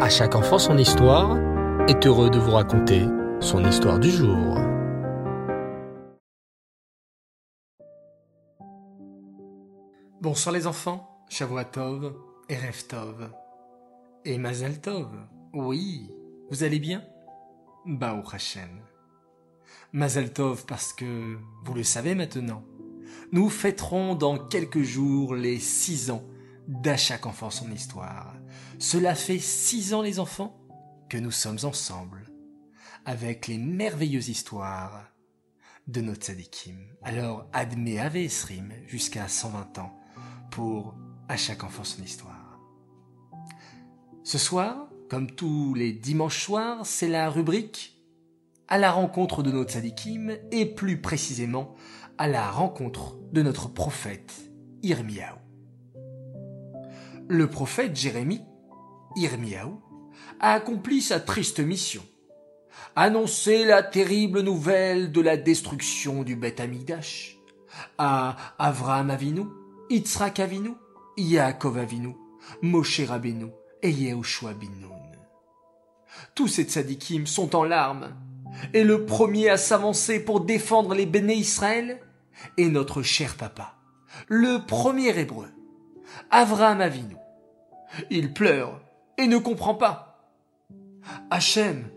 À 0.00 0.08
chaque 0.08 0.34
enfant 0.34 0.58
son 0.58 0.76
histoire 0.76 1.38
est 1.88 2.04
heureux 2.04 2.28
de 2.28 2.38
vous 2.38 2.50
raconter 2.50 3.06
son 3.40 3.64
histoire 3.64 4.00
du 4.00 4.10
jour. 4.10 4.58
Bonsoir 10.20 10.52
les 10.52 10.66
enfants, 10.66 11.24
Shavuatov 11.28 12.12
et 12.48 12.56
Reftov. 12.56 13.30
Et 14.24 14.36
Mazel 14.36 14.80
Tov, 14.80 15.08
oui, 15.52 16.10
vous 16.50 16.64
allez 16.64 16.80
bien? 16.80 17.04
Bao 17.86 18.20
Hashem. 18.32 18.80
Mazel 19.92 20.32
Tov 20.32 20.66
parce 20.66 20.92
que, 20.92 21.38
vous 21.64 21.74
le 21.74 21.84
savez 21.84 22.16
maintenant, 22.16 22.64
nous 23.30 23.48
fêterons 23.48 24.16
dans 24.16 24.38
quelques 24.38 24.82
jours 24.82 25.36
les 25.36 25.60
six 25.60 26.10
ans 26.10 26.24
d'à 26.66 26.96
chaque 26.96 27.26
enfant 27.26 27.50
son 27.50 27.70
histoire. 27.70 28.34
Cela 28.84 29.14
fait 29.14 29.38
six 29.38 29.94
ans 29.94 30.02
les 30.02 30.20
enfants 30.20 30.54
que 31.08 31.16
nous 31.16 31.30
sommes 31.30 31.56
ensemble 31.62 32.30
avec 33.06 33.46
les 33.46 33.56
merveilleuses 33.56 34.28
histoires 34.28 35.10
de 35.86 36.02
notre 36.02 36.26
tzadikim. 36.26 36.76
Alors 37.02 37.48
admet 37.54 37.98
Ave 37.98 38.18
Esrim 38.18 38.74
jusqu'à 38.86 39.26
120 39.26 39.78
ans 39.78 39.98
pour 40.50 40.94
à 41.30 41.38
chaque 41.38 41.64
enfant 41.64 41.82
son 41.82 42.02
histoire. 42.02 42.60
Ce 44.22 44.36
soir, 44.36 44.90
comme 45.08 45.30
tous 45.30 45.72
les 45.72 45.94
dimanches 45.94 46.44
soirs, 46.44 46.84
c'est 46.84 47.08
la 47.08 47.30
rubrique 47.30 48.02
à 48.68 48.76
la 48.76 48.92
rencontre 48.92 49.42
de 49.42 49.50
notre 49.50 49.72
tzadikim 49.72 50.36
et 50.52 50.66
plus 50.66 51.00
précisément 51.00 51.74
à 52.18 52.28
la 52.28 52.50
rencontre 52.50 53.16
de 53.32 53.40
notre 53.40 53.68
prophète 53.68 54.50
Irmiaou. 54.82 55.38
Le 57.28 57.48
prophète 57.48 57.96
Jérémie, 57.96 58.42
Irmiaou, 59.16 59.80
a 60.40 60.54
accompli 60.54 61.00
sa 61.00 61.20
triste 61.20 61.60
mission. 61.60 62.04
Annoncer 62.96 63.64
la 63.64 63.82
terrible 63.82 64.40
nouvelle 64.40 65.12
de 65.12 65.20
la 65.20 65.36
destruction 65.36 66.22
du 66.22 66.36
Beth 66.36 66.60
Amidash 66.60 67.38
à 67.98 68.36
Avraham 68.58 69.10
Avinu, 69.10 69.46
Yitzhak 69.90 70.40
Avinu, 70.40 70.74
Yaakov 71.16 71.78
Avinu, 71.78 72.16
Moshe 72.62 73.00
Rabbeinu 73.00 73.48
et 73.82 73.90
Yehoshua 73.90 74.54
bin 74.54 74.70
Nun. 74.80 74.90
Tous 76.34 76.48
ces 76.48 76.64
tzadikim 76.64 77.26
sont 77.26 77.56
en 77.56 77.64
larmes, 77.64 78.14
et 78.72 78.84
le 78.84 79.04
premier 79.04 79.48
à 79.48 79.56
s'avancer 79.56 80.20
pour 80.20 80.40
défendre 80.40 80.94
les 80.94 81.06
béné 81.06 81.34
Israël 81.34 82.00
est 82.56 82.68
notre 82.68 83.02
cher 83.02 83.36
papa, 83.36 83.74
le 84.28 84.64
premier 84.64 85.18
hébreu, 85.18 85.48
Avraham 86.30 86.80
Avinu. 86.80 87.16
Il 88.10 88.32
pleure 88.32 88.80
et 89.18 89.26
ne 89.26 89.38
comprend 89.38 89.74
pas. 89.74 90.30
Hachem, 91.30 91.90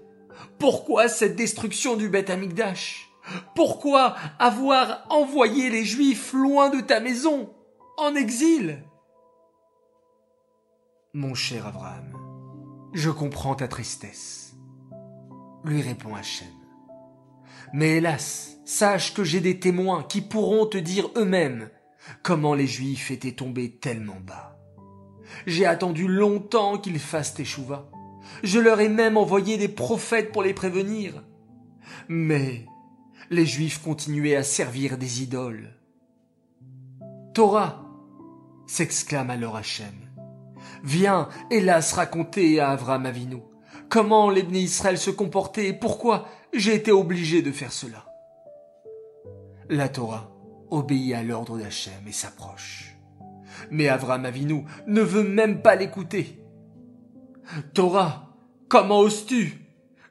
pourquoi 0.59 1.07
cette 1.07 1.35
destruction 1.35 1.95
du 1.95 2.09
Beth 2.09 2.29
Amikdash? 2.29 3.09
Pourquoi 3.55 4.15
avoir 4.39 5.05
envoyé 5.09 5.69
les 5.69 5.85
Juifs 5.85 6.33
loin 6.33 6.69
de 6.69 6.81
ta 6.81 6.99
maison, 6.99 7.53
en 7.97 8.15
exil? 8.15 8.83
Mon 11.13 11.33
cher 11.33 11.67
Abraham, 11.67 12.13
je 12.93 13.09
comprends 13.09 13.55
ta 13.55 13.67
tristesse, 13.67 14.55
lui 15.63 15.81
répond 15.81 16.15
Hachem. 16.15 16.47
Mais 17.73 17.97
hélas, 17.97 18.57
sache 18.65 19.13
que 19.13 19.23
j'ai 19.23 19.41
des 19.41 19.59
témoins 19.59 20.03
qui 20.03 20.21
pourront 20.21 20.65
te 20.65 20.77
dire 20.77 21.09
eux-mêmes 21.17 21.69
comment 22.23 22.53
les 22.53 22.67
Juifs 22.67 23.11
étaient 23.11 23.33
tombés 23.33 23.77
tellement 23.77 24.19
bas. 24.21 24.56
J'ai 25.45 25.65
attendu 25.65 26.07
longtemps 26.07 26.77
qu'ils 26.77 26.99
fassent 26.99 27.39
échouva. 27.39 27.89
Je 28.43 28.59
leur 28.59 28.79
ai 28.79 28.89
même 28.89 29.17
envoyé 29.17 29.57
des 29.57 29.67
prophètes 29.67 30.31
pour 30.31 30.43
les 30.43 30.53
prévenir. 30.53 31.23
Mais 32.07 32.65
les 33.29 33.45
Juifs 33.45 33.81
continuaient 33.81 34.35
à 34.35 34.43
servir 34.43 34.97
des 34.97 35.23
idoles. 35.23 35.73
Torah, 37.33 37.85
s'exclame 38.65 39.29
alors 39.29 39.55
Hachem. 39.55 39.93
Viens, 40.83 41.29
hélas, 41.51 41.93
raconter 41.93 42.59
à 42.59 42.71
Avram 42.71 43.05
Avinu 43.05 43.37
comment 43.89 44.29
les 44.29 44.41
Israël 44.41 44.97
se 44.97 45.09
comportaient 45.09 45.67
et 45.67 45.73
pourquoi 45.73 46.27
j'ai 46.53 46.75
été 46.75 46.91
obligé 46.91 47.41
de 47.41 47.51
faire 47.51 47.71
cela. 47.71 48.05
La 49.69 49.89
Torah 49.89 50.31
obéit 50.69 51.13
à 51.13 51.23
l'ordre 51.23 51.57
d'Hachem 51.57 52.07
et 52.07 52.11
s'approche. 52.11 52.96
Mais 53.71 53.87
Avram 53.87 54.25
Avinu 54.25 54.65
ne 54.87 55.01
veut 55.01 55.27
même 55.27 55.61
pas 55.61 55.75
l'écouter. 55.75 56.39
Torah, 57.73 58.35
comment 58.67 58.99
oses-tu? 58.99 59.53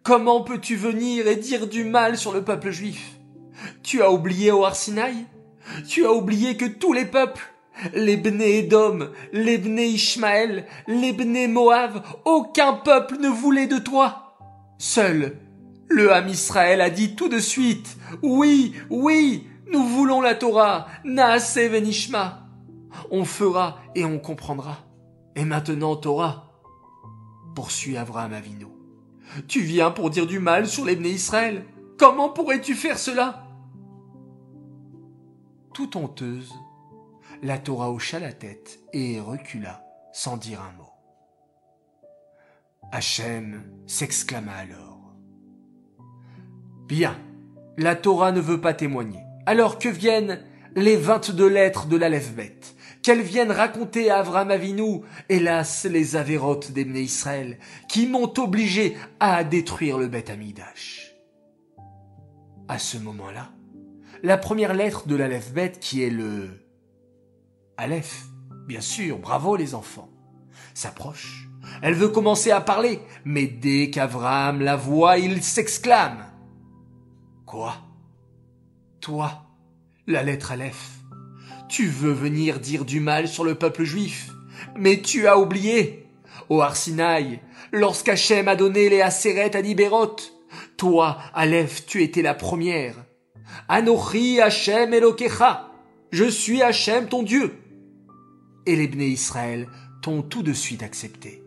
Comment 0.03 0.43
peux-tu 0.43 0.77
venir 0.77 1.27
et 1.27 1.37
dire 1.37 1.67
du 1.67 1.85
mal 1.85 2.17
sur 2.17 2.33
le 2.33 2.43
peuple 2.43 2.71
juif? 2.71 3.19
Tu 3.83 4.03
as 4.03 4.11
oublié 4.11 4.51
au 4.53 4.65
Arsinaï 4.65 5.27
Tu 5.89 6.07
as 6.07 6.13
oublié 6.13 6.57
que 6.57 6.65
tous 6.65 6.93
les 6.93 7.07
peuples, 7.07 7.45
les 7.95 8.17
Bné 8.17 8.59
Edom, 8.59 9.11
les 9.33 9.59
Bné 9.59 9.87
Ishmaël, 9.87 10.67
les 10.87 11.13
Bné 11.13 11.49
Moab, 11.49 12.03
aucun 12.25 12.75
peuple 12.75 13.17
ne 13.21 13.29
voulait 13.29 13.67
de 13.67 13.79
toi. 13.79 14.37
Seul 14.79 15.37
le 15.89 16.13
Ham 16.13 16.29
Israël 16.29 16.81
a 16.81 16.91
dit 16.91 17.15
tout 17.15 17.29
de 17.29 17.39
suite, 17.39 17.97
oui, 18.23 18.75
oui, 18.91 19.47
nous 19.73 19.85
voulons 19.85 20.21
la 20.21 20.35
Torah, 20.35 20.87
Naase 21.05 21.57
Venishma. 21.57 22.46
On 23.11 23.25
fera 23.25 23.79
et 23.95 24.05
on 24.05 24.19
comprendra. 24.19 24.79
Et 25.35 25.45
maintenant, 25.45 25.97
Torah, 25.97 26.53
poursuit 27.55 27.97
Abraham 27.97 28.33
Avino. 28.33 28.73
Tu 29.49 29.61
viens 29.61 29.91
pour 29.91 30.11
dire 30.11 30.27
du 30.27 30.39
mal 30.39 30.67
sur 30.67 30.85
les 30.85 30.95
Israël. 30.95 31.65
Comment 31.99 32.29
pourrais-tu 32.29 32.75
faire 32.75 32.99
cela? 32.99 33.47
Tout 35.75 35.97
honteuse, 35.97 36.55
la 37.43 37.59
Torah 37.59 37.91
hocha 37.91 38.19
la 38.19 38.33
tête 38.33 38.81
et 38.93 39.21
recula 39.21 39.85
sans 40.13 40.37
dire 40.37 40.61
un 40.63 40.77
mot. 40.79 40.93
Hachem 42.93 43.63
s'exclama 43.87 44.53
alors. 44.53 45.15
Bien, 46.87 47.19
la 47.77 47.97
Torah 47.97 48.33
ne 48.33 48.41
veut 48.41 48.61
pas 48.61 48.75
témoigner. 48.75 49.23
Alors 49.45 49.79
que 49.79 49.89
viennent 49.89 50.43
les 50.75 50.97
vingt-deux 50.97 51.49
lettres 51.49 51.87
de 51.87 51.97
l'Aleph-Bet 51.97 52.61
Qu'elles 53.07 53.23
viennent 53.23 53.53
raconter 53.53 54.11
à 54.11 54.19
Avram 54.19 54.51
Avinu, 54.51 55.03
hélas, 55.29 55.85
les 55.85 56.17
avérotes 56.17 56.73
d'Emné 56.73 57.03
Israël, 57.03 57.57
qui 57.89 58.09
m'ont 58.09 58.33
obligé 58.37 58.97
à 59.21 59.45
détruire 59.45 59.97
le 59.97 60.09
Beth 60.09 60.29
Amidash. 60.29 61.15
À 62.67 62.81
ce 62.81 62.99
moment-là, 62.99 63.53
la 64.25 64.37
première 64.37 64.75
lettre 64.75 65.07
de 65.07 65.15
l'Aleph-Bet 65.15 65.75
qui 65.81 66.03
est 66.03 66.11
le 66.11 66.67
Aleph, 67.77 68.25
bien 68.67 68.81
sûr, 68.81 69.21
bravo 69.21 69.55
les 69.55 69.77
enfants, 69.77 70.11
s'approche. 70.75 71.49
Elle 71.83 71.95
veut 71.95 72.09
commencer 72.09 72.51
à 72.51 72.61
parler, 72.61 72.99
mais 73.25 73.47
dès 73.47 73.91
qu'Avram 73.91 74.61
la 74.61 74.75
voit, 74.75 75.19
il 75.19 75.45
s'exclame. 75.45 76.27
Quoi? 77.47 77.73
Toi, 79.01 79.47
la 80.09 80.25
lettre 80.25 80.51
Aleph, 80.51 80.91
tu 81.69 81.87
veux 81.87 82.13
venir 82.13 82.61
dire 82.61 82.85
du 82.85 83.01
mal 83.01 83.29
sur 83.29 83.45
le 83.45 83.55
peuple 83.55 83.85
juif, 83.85 84.31
mais 84.77 85.01
tu 85.01 85.27
as 85.27 85.39
oublié. 85.39 86.07
Au 86.49 86.61
Arsinaï, 86.61 87.41
lorsqu'Hachem 87.73 88.47
a 88.47 88.55
donné 88.55 88.89
les 88.89 89.01
Aseret 89.01 89.57
à 89.57 89.63
Nibérot, 89.63 90.17
toi, 90.77 91.19
Aleph, 91.35 91.87
tu 91.87 92.03
étais 92.03 92.23
la 92.23 92.35
première. 92.35 92.95
Anochi 93.69 94.41
Hachem 94.41 94.95
Elokecha, 94.95 95.71
je 96.13 96.25
suis 96.25 96.63
Hachem 96.63 97.09
ton 97.09 97.23
Dieu. 97.23 97.59
Et 98.67 98.77
les 98.77 98.87
Bnei 98.87 99.09
Israël 99.09 99.67
t'ont 100.03 100.23
tout 100.23 100.43
de 100.43 100.53
suite 100.53 100.83
accepté. 100.83 101.43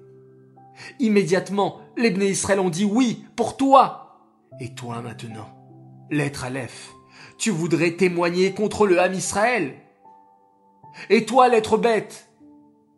Immédiatement, 0.99 1.81
les 1.97 2.11
Bnei 2.11 2.31
Israël 2.31 2.59
ont 2.59 2.69
dit 2.69 2.85
oui 2.85 3.23
pour 3.35 3.55
toi. 3.55 4.27
Et 4.59 4.73
toi 4.73 5.01
maintenant, 5.01 5.49
Lettre 6.09 6.45
Aleph, 6.45 6.91
tu 7.37 7.51
voudrais 7.51 7.91
témoigner 7.91 8.53
contre 8.53 8.85
le 8.85 8.99
Ham 8.99 9.13
Israël. 9.13 9.75
Et 11.09 11.25
toi, 11.25 11.47
l'être 11.47 11.77
bête, 11.77 12.29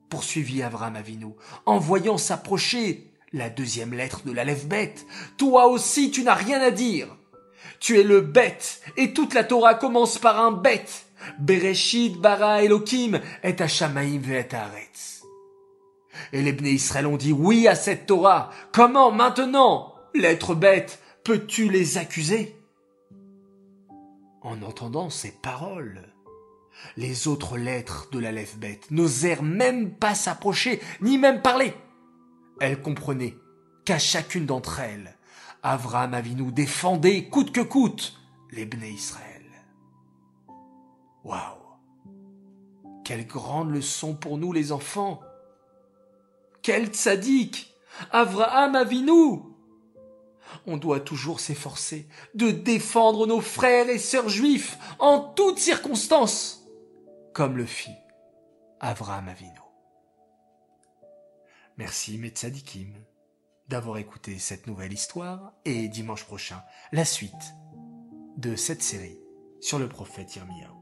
poursuivit 0.09 0.63
Avram 0.63 0.95
Avinu, 0.95 1.33
en 1.65 1.79
voyant 1.79 2.17
s'approcher 2.17 3.11
la 3.33 3.49
deuxième 3.49 3.93
lettre 3.93 4.23
de 4.25 4.31
l'Aleph 4.31 4.65
bête, 4.65 5.05
toi 5.37 5.67
aussi 5.67 6.11
tu 6.11 6.23
n'as 6.23 6.33
rien 6.33 6.61
à 6.61 6.71
dire. 6.71 7.07
Tu 7.79 7.99
es 7.99 8.03
le 8.03 8.21
bête, 8.21 8.81
et 8.97 9.13
toute 9.13 9.33
la 9.33 9.43
Torah 9.43 9.75
commence 9.75 10.17
par 10.17 10.39
un 10.39 10.51
bête. 10.51 11.05
Bereshit 11.39 12.17
bara 12.17 12.63
Elohim 12.63 13.19
et 13.43 13.59
Hashamaim 13.59 14.19
ve'et 14.19 14.53
haaretz. 14.53 15.23
Et 16.33 16.41
les 16.41 16.51
Bnei 16.51 16.73
Israël 16.73 17.07
ont 17.07 17.17
dit 17.17 17.31
oui 17.31 17.67
à 17.67 17.75
cette 17.75 18.05
Torah. 18.05 18.51
Comment 18.71 19.11
maintenant, 19.11 19.95
l'être 20.13 20.55
bête, 20.55 20.99
peux-tu 21.23 21.69
les 21.69 21.97
accuser? 21.97 22.55
En 24.41 24.61
entendant 24.61 25.09
ces 25.09 25.31
paroles, 25.31 26.01
les 26.97 27.27
autres 27.27 27.57
lettres 27.57 28.09
de 28.11 28.19
la 28.19 28.31
lèvre 28.31 28.57
bête 28.57 28.89
n'osèrent 28.91 29.43
même 29.43 29.93
pas 29.93 30.15
s'approcher, 30.15 30.81
ni 31.01 31.17
même 31.17 31.41
parler. 31.41 31.73
Elle 32.59 32.81
comprenait 32.81 33.37
qu'à 33.85 33.99
chacune 33.99 34.45
d'entre 34.45 34.79
elles, 34.79 35.17
Avraham 35.63 36.13
Avinu 36.13 36.51
défendait 36.51 37.29
coûte 37.29 37.51
que 37.51 37.61
coûte 37.61 38.19
les 38.51 38.65
Bnei 38.65 38.91
Israël. 38.91 39.27
Waouh 41.23 41.39
Quelle 43.03 43.27
grande 43.27 43.71
leçon 43.71 44.15
pour 44.15 44.37
nous 44.37 44.53
les 44.53 44.71
enfants 44.71 45.21
Quel 46.61 46.87
tzaddik 46.87 47.75
Avraham 48.11 48.75
Avinu 48.75 49.41
on 50.65 50.77
doit 50.77 50.99
toujours 50.99 51.39
s'efforcer 51.39 52.07
de 52.35 52.51
défendre 52.51 53.27
nos 53.27 53.41
frères 53.41 53.89
et 53.89 53.97
sœurs 53.97 54.29
juifs 54.29 54.77
en 54.99 55.19
toutes 55.19 55.59
circonstances, 55.59 56.60
comme 57.33 57.57
le 57.57 57.65
fit 57.65 57.95
Avraham 58.79 59.29
Avinu. 59.29 59.59
Merci 61.77 62.17
mes 62.17 62.29
tzadikim 62.29 62.93
d'avoir 63.69 63.97
écouté 63.97 64.37
cette 64.37 64.67
nouvelle 64.67 64.91
histoire 64.91 65.53
et 65.63 65.87
dimanche 65.87 66.25
prochain 66.25 66.61
la 66.91 67.05
suite 67.05 67.53
de 68.37 68.55
cette 68.55 68.83
série 68.83 69.19
sur 69.61 69.79
le 69.79 69.87
prophète 69.87 70.35
Yirmiyahu. 70.35 70.73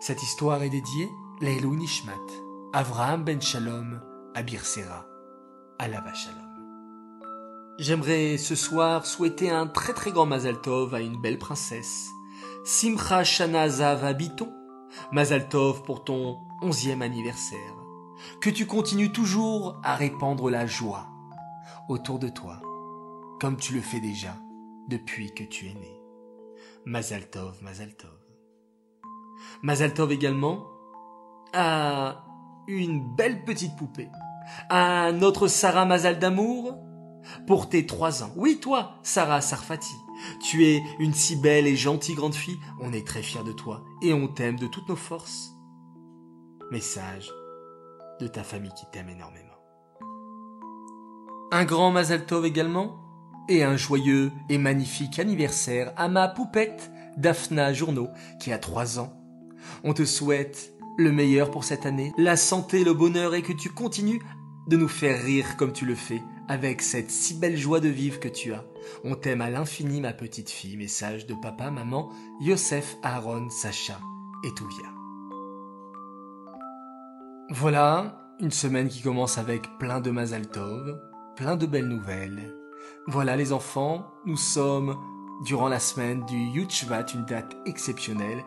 Cette 0.00 0.22
histoire 0.22 0.62
est 0.62 0.70
dédiée 0.70 1.08
Leilou 1.40 1.76
Nishmat, 1.76 2.14
Avraham 2.72 3.22
ben 3.22 3.40
Shalom, 3.40 4.02
Abir 4.34 4.64
Sera, 4.64 5.06
Alava 5.78 6.12
Shalom. 6.14 6.52
J'aimerais 7.78 8.38
ce 8.38 8.56
soir 8.56 9.06
souhaiter 9.06 9.50
un 9.50 9.68
très 9.68 9.92
très 9.92 10.10
grand 10.10 10.26
Mazal 10.26 10.60
Tov 10.60 10.94
à 10.94 11.00
une 11.00 11.20
belle 11.20 11.38
princesse. 11.38 12.08
Simcha 12.64 13.24
Shana 13.24 13.68
Zav 13.68 14.04
Mazal 15.10 15.48
Tov 15.48 15.82
pour 15.82 16.04
ton 16.04 16.38
onzième 16.60 17.02
anniversaire. 17.02 17.74
Que 18.40 18.50
tu 18.50 18.66
continues 18.66 19.10
toujours 19.10 19.80
à 19.82 19.96
répandre 19.96 20.48
la 20.48 20.66
joie 20.66 21.08
autour 21.88 22.20
de 22.20 22.28
toi, 22.28 22.62
comme 23.40 23.56
tu 23.56 23.74
le 23.74 23.80
fais 23.80 23.98
déjà 23.98 24.36
depuis 24.88 25.34
que 25.34 25.42
tu 25.42 25.66
es 25.66 25.74
né. 25.74 26.00
Mazal 26.86 27.28
Tov, 27.30 27.60
Mazal 27.62 27.96
Tov. 27.96 28.10
Mazal 29.62 29.92
Tov 29.92 30.12
également 30.12 30.64
à 31.52 32.24
une 32.68 33.16
belle 33.16 33.44
petite 33.44 33.74
poupée, 33.74 34.08
à 34.68 35.10
notre 35.10 35.48
Sarah 35.48 35.84
Mazal 35.84 36.20
d'amour, 36.20 36.78
pour 37.46 37.68
tes 37.68 37.86
trois 37.86 38.22
ans. 38.22 38.32
Oui, 38.36 38.58
toi, 38.60 38.94
Sarah 39.02 39.40
Sarfati. 39.40 39.94
Tu 40.40 40.66
es 40.66 40.82
une 40.98 41.14
si 41.14 41.36
belle 41.36 41.66
et 41.66 41.76
gentille 41.76 42.14
grande 42.14 42.34
fille. 42.34 42.58
On 42.80 42.92
est 42.92 43.06
très 43.06 43.22
fiers 43.22 43.44
de 43.44 43.52
toi 43.52 43.84
et 44.02 44.12
on 44.12 44.28
t'aime 44.28 44.58
de 44.58 44.66
toutes 44.66 44.88
nos 44.88 44.96
forces. 44.96 45.52
Message 46.70 47.30
de 48.20 48.26
ta 48.26 48.42
famille 48.44 48.72
qui 48.76 48.86
t'aime 48.92 49.08
énormément. 49.08 49.48
Un 51.50 51.64
grand 51.64 51.90
Mazal 51.90 52.24
Tov 52.24 52.46
également 52.46 52.98
et 53.48 53.62
un 53.64 53.76
joyeux 53.76 54.32
et 54.48 54.58
magnifique 54.58 55.18
anniversaire 55.18 55.92
à 55.96 56.08
ma 56.08 56.28
poupette 56.28 56.90
Daphna 57.16 57.72
Journeau 57.72 58.08
qui 58.40 58.52
a 58.52 58.58
trois 58.58 58.98
ans. 58.98 59.12
On 59.84 59.92
te 59.92 60.04
souhaite 60.04 60.72
le 60.96 61.12
meilleur 61.12 61.50
pour 61.50 61.64
cette 61.64 61.86
année, 61.86 62.12
la 62.16 62.36
santé, 62.36 62.84
le 62.84 62.94
bonheur 62.94 63.34
et 63.34 63.42
que 63.42 63.52
tu 63.52 63.70
continues 63.70 64.22
de 64.68 64.76
nous 64.76 64.88
faire 64.88 65.22
rire 65.22 65.56
comme 65.56 65.72
tu 65.72 65.84
le 65.84 65.94
fais 65.94 66.22
avec 66.48 66.82
cette 66.82 67.10
si 67.10 67.34
belle 67.34 67.56
joie 67.56 67.80
de 67.80 67.88
vivre 67.88 68.20
que 68.20 68.28
tu 68.28 68.52
as. 68.52 68.64
On 69.04 69.14
t'aime 69.14 69.40
à 69.40 69.50
l'infini, 69.50 70.00
ma 70.00 70.12
petite 70.12 70.50
fille. 70.50 70.76
Message 70.76 71.26
de 71.26 71.34
papa, 71.34 71.70
maman, 71.70 72.10
Yosef, 72.40 72.96
Aaron, 73.02 73.48
Sacha 73.50 73.98
et 74.44 74.52
Touvia. 74.54 74.86
Voilà, 77.50 78.34
une 78.40 78.50
semaine 78.50 78.88
qui 78.88 79.02
commence 79.02 79.38
avec 79.38 79.78
plein 79.78 80.00
de 80.00 80.10
Mazaltov, 80.10 80.98
plein 81.36 81.56
de 81.56 81.66
belles 81.66 81.88
nouvelles. 81.88 82.54
Voilà 83.06 83.36
les 83.36 83.52
enfants, 83.52 84.06
nous 84.24 84.36
sommes 84.36 84.96
durant 85.44 85.68
la 85.68 85.80
semaine 85.80 86.24
du 86.24 86.36
Yutchvat, 86.36 87.06
une 87.14 87.24
date 87.24 87.56
exceptionnelle, 87.66 88.42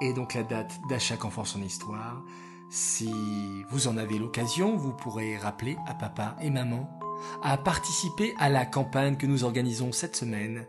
et 0.00 0.12
donc 0.12 0.34
la 0.34 0.42
date 0.42 0.72
d'à 0.88 0.98
chaque 0.98 1.24
enfant 1.24 1.44
son 1.44 1.62
histoire. 1.62 2.22
Si 2.70 3.64
vous 3.70 3.88
en 3.88 3.96
avez 3.96 4.18
l'occasion, 4.18 4.76
vous 4.76 4.92
pourrez 4.92 5.36
rappeler 5.36 5.76
à 5.86 5.94
papa 5.94 6.36
et 6.40 6.50
maman 6.50 6.97
à 7.42 7.56
participer 7.56 8.34
à 8.38 8.48
la 8.48 8.66
campagne 8.66 9.16
que 9.16 9.26
nous 9.26 9.44
organisons 9.44 9.92
cette 9.92 10.16
semaine 10.16 10.66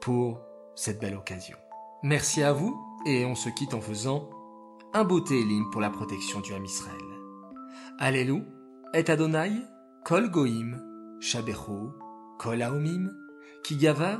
pour 0.00 0.40
cette 0.74 1.00
belle 1.00 1.16
occasion. 1.16 1.56
Merci 2.02 2.42
à 2.42 2.52
vous 2.52 2.78
et 3.06 3.24
on 3.24 3.34
se 3.34 3.48
quitte 3.48 3.74
en 3.74 3.80
faisant 3.80 4.30
un 4.92 5.04
beau 5.04 5.20
télim 5.20 5.70
pour 5.70 5.80
la 5.80 5.90
protection 5.90 6.40
du 6.40 6.52
Ham 6.52 6.64
Israël. 6.64 6.96
Alléluia, 7.98 8.44
et 8.94 9.08
Adonai, 9.08 9.52
kol 10.04 10.30
goim, 10.30 10.78
shabechu, 11.20 11.92
kol 12.38 12.62
haomim, 12.62 13.10
ki 13.62 13.76
gavar, 13.76 14.18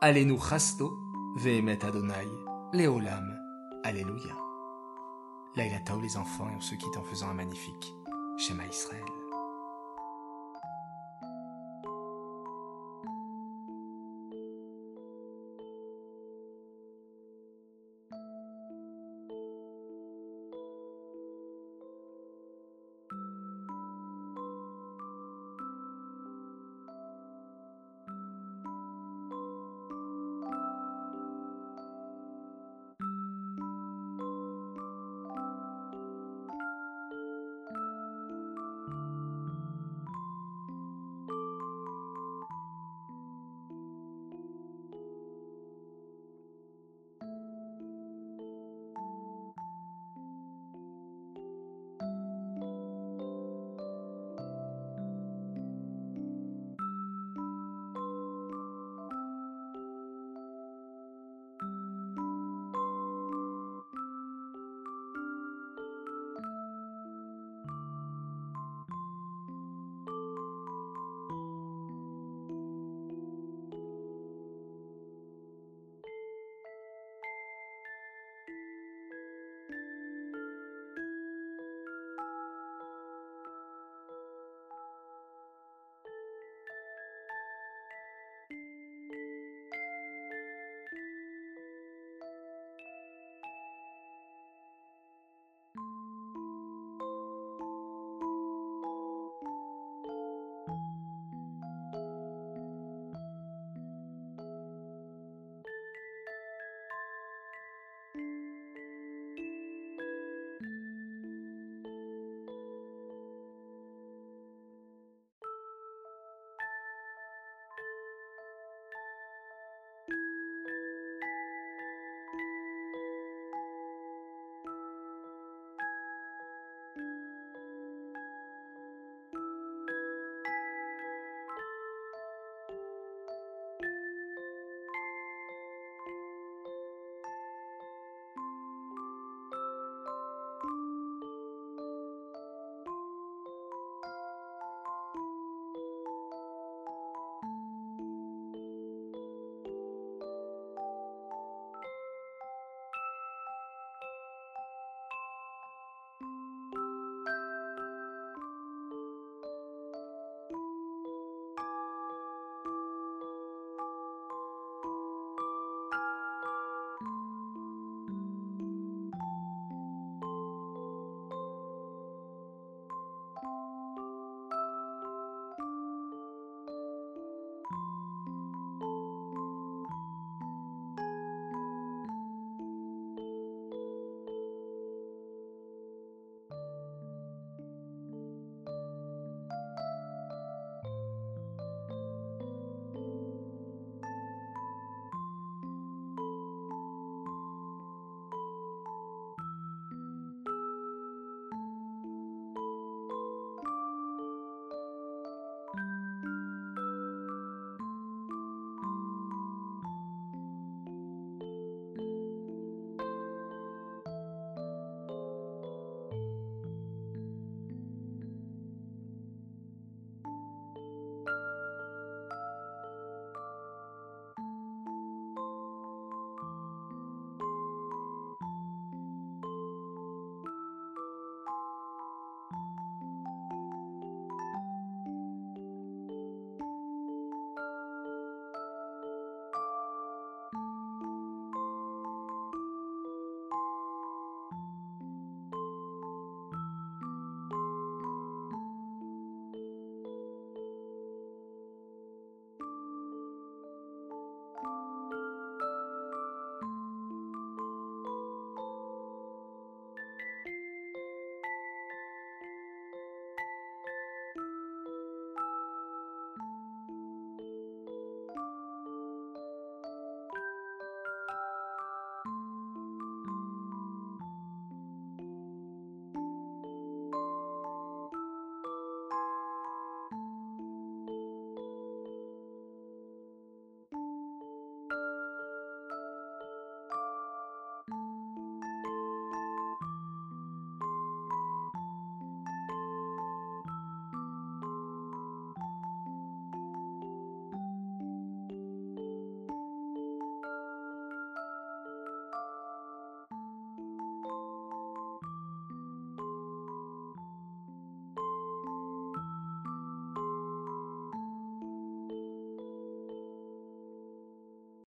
alenu 0.00 0.38
chasto, 0.38 0.92
vehemet 1.36 1.84
Adonai, 1.84 2.28
leolam, 2.72 3.38
Alléluia. 3.84 4.36
Laïla 5.56 5.78
les 6.00 6.16
enfants 6.16 6.48
et 6.48 6.56
on 6.56 6.60
se 6.60 6.76
quitte 6.76 6.96
en 6.96 7.02
faisant 7.02 7.28
un 7.28 7.34
magnifique 7.34 7.94
Shema 8.38 8.64
Israël. 8.66 9.21